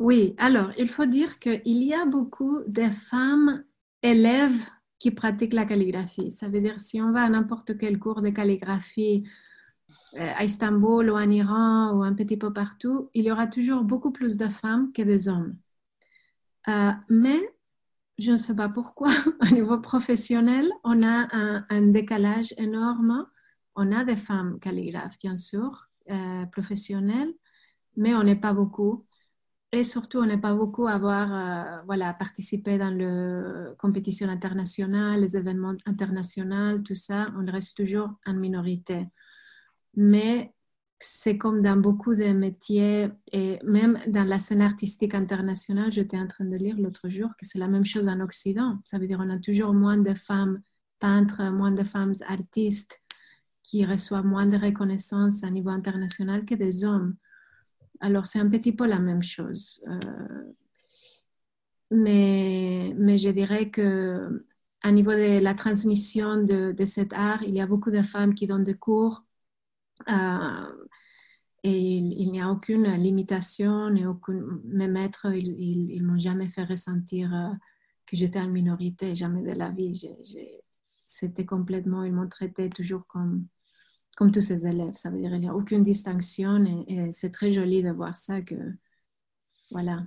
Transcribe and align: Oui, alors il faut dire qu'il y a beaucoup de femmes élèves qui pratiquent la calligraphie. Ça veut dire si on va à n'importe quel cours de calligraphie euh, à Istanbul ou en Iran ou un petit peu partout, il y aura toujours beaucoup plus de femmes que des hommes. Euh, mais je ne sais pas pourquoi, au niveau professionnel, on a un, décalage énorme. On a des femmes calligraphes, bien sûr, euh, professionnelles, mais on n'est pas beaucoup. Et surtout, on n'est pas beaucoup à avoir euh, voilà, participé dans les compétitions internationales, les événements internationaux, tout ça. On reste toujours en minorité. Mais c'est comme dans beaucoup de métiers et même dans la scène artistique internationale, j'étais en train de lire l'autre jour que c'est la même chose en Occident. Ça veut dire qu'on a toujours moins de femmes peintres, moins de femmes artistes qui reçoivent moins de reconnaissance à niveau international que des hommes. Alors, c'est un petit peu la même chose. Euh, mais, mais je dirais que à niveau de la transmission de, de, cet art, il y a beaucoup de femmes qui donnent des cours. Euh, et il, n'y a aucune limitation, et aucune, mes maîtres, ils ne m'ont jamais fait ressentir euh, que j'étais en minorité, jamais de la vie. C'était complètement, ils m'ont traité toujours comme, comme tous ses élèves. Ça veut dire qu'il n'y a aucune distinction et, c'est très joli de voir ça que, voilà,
Oui, 0.00 0.34
alors 0.38 0.72
il 0.78 0.88
faut 0.88 1.04
dire 1.04 1.38
qu'il 1.38 1.60
y 1.84 1.92
a 1.92 2.06
beaucoup 2.06 2.60
de 2.66 2.88
femmes 2.88 3.62
élèves 4.02 4.58
qui 4.98 5.10
pratiquent 5.10 5.52
la 5.52 5.66
calligraphie. 5.66 6.32
Ça 6.32 6.48
veut 6.48 6.62
dire 6.62 6.80
si 6.80 7.02
on 7.02 7.12
va 7.12 7.22
à 7.22 7.28
n'importe 7.28 7.76
quel 7.76 7.98
cours 7.98 8.22
de 8.22 8.30
calligraphie 8.30 9.28
euh, 10.14 10.32
à 10.36 10.44
Istanbul 10.44 11.10
ou 11.10 11.16
en 11.16 11.30
Iran 11.30 11.92
ou 11.92 12.02
un 12.02 12.14
petit 12.14 12.38
peu 12.38 12.50
partout, 12.50 13.10
il 13.12 13.24
y 13.24 13.30
aura 13.30 13.46
toujours 13.46 13.84
beaucoup 13.84 14.10
plus 14.10 14.38
de 14.38 14.48
femmes 14.48 14.90
que 14.94 15.02
des 15.02 15.28
hommes. 15.28 15.58
Euh, 16.68 16.92
mais 17.10 17.38
je 18.18 18.32
ne 18.32 18.36
sais 18.38 18.56
pas 18.56 18.70
pourquoi, 18.70 19.10
au 19.50 19.54
niveau 19.54 19.78
professionnel, 19.80 20.70
on 20.82 21.02
a 21.02 21.28
un, 21.68 21.82
décalage 21.88 22.54
énorme. 22.56 23.26
On 23.76 23.92
a 23.92 24.04
des 24.04 24.16
femmes 24.16 24.58
calligraphes, 24.60 25.18
bien 25.18 25.36
sûr, 25.36 25.90
euh, 26.08 26.46
professionnelles, 26.46 27.34
mais 27.96 28.14
on 28.14 28.22
n'est 28.22 28.40
pas 28.40 28.54
beaucoup. 28.54 29.04
Et 29.72 29.84
surtout, 29.84 30.18
on 30.18 30.26
n'est 30.26 30.40
pas 30.40 30.54
beaucoup 30.54 30.88
à 30.88 30.92
avoir 30.92 31.32
euh, 31.32 31.82
voilà, 31.86 32.12
participé 32.12 32.76
dans 32.76 32.90
les 32.90 33.76
compétitions 33.76 34.28
internationales, 34.28 35.20
les 35.20 35.36
événements 35.36 35.76
internationaux, 35.86 36.80
tout 36.80 36.96
ça. 36.96 37.28
On 37.36 37.46
reste 37.50 37.76
toujours 37.76 38.10
en 38.26 38.34
minorité. 38.34 39.06
Mais 39.94 40.52
c'est 40.98 41.38
comme 41.38 41.62
dans 41.62 41.76
beaucoup 41.76 42.14
de 42.14 42.32
métiers 42.32 43.08
et 43.32 43.58
même 43.64 43.98
dans 44.08 44.24
la 44.24 44.38
scène 44.38 44.60
artistique 44.60 45.14
internationale, 45.14 45.90
j'étais 45.90 46.18
en 46.18 46.26
train 46.26 46.44
de 46.44 46.56
lire 46.56 46.76
l'autre 46.76 47.08
jour 47.08 47.30
que 47.38 47.46
c'est 47.46 47.58
la 47.58 47.68
même 47.68 47.86
chose 47.86 48.08
en 48.08 48.20
Occident. 48.20 48.78
Ça 48.84 48.98
veut 48.98 49.06
dire 49.06 49.18
qu'on 49.18 49.30
a 49.30 49.38
toujours 49.38 49.72
moins 49.72 49.96
de 49.96 50.14
femmes 50.14 50.60
peintres, 50.98 51.42
moins 51.50 51.72
de 51.72 51.84
femmes 51.84 52.14
artistes 52.26 53.00
qui 53.62 53.86
reçoivent 53.86 54.26
moins 54.26 54.46
de 54.46 54.58
reconnaissance 54.58 55.42
à 55.44 55.50
niveau 55.50 55.70
international 55.70 56.44
que 56.44 56.54
des 56.54 56.84
hommes. 56.84 57.16
Alors, 58.00 58.26
c'est 58.26 58.40
un 58.40 58.48
petit 58.48 58.72
peu 58.72 58.86
la 58.86 58.98
même 58.98 59.22
chose. 59.22 59.82
Euh, 59.86 60.52
mais, 61.90 62.94
mais 62.96 63.18
je 63.18 63.30
dirais 63.30 63.70
que 63.70 64.44
à 64.82 64.92
niveau 64.92 65.12
de 65.12 65.40
la 65.40 65.54
transmission 65.54 66.42
de, 66.42 66.72
de, 66.72 66.84
cet 66.86 67.12
art, 67.12 67.42
il 67.42 67.54
y 67.54 67.60
a 67.60 67.66
beaucoup 67.66 67.90
de 67.90 68.02
femmes 68.02 68.34
qui 68.34 68.46
donnent 68.46 68.64
des 68.64 68.74
cours. 68.74 69.24
Euh, 70.08 70.86
et 71.62 71.78
il, 71.78 72.30
n'y 72.30 72.40
a 72.40 72.50
aucune 72.50 72.86
limitation, 72.94 73.94
et 73.94 74.06
aucune, 74.06 74.60
mes 74.64 74.88
maîtres, 74.88 75.26
ils 75.34 76.02
ne 76.02 76.06
m'ont 76.06 76.18
jamais 76.18 76.48
fait 76.48 76.64
ressentir 76.64 77.34
euh, 77.34 77.52
que 78.06 78.16
j'étais 78.16 78.40
en 78.40 78.48
minorité, 78.48 79.14
jamais 79.14 79.42
de 79.42 79.52
la 79.52 79.68
vie. 79.68 80.08
C'était 81.04 81.44
complètement, 81.44 82.04
ils 82.04 82.14
m'ont 82.14 82.28
traité 82.28 82.70
toujours 82.70 83.06
comme, 83.06 83.46
comme 84.20 84.32
tous 84.32 84.42
ses 84.42 84.66
élèves. 84.66 84.96
Ça 84.96 85.08
veut 85.08 85.18
dire 85.18 85.30
qu'il 85.30 85.40
n'y 85.40 85.48
a 85.48 85.54
aucune 85.54 85.82
distinction 85.82 86.62
et, 86.88 87.10
c'est 87.10 87.30
très 87.30 87.50
joli 87.50 87.82
de 87.82 87.90
voir 87.90 88.18
ça 88.18 88.42
que, 88.42 88.54
voilà, 89.70 90.04